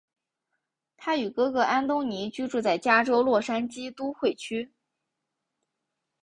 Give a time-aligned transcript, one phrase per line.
[0.97, 4.73] 他与哥哥安东尼居住在加州洛杉矶都会区。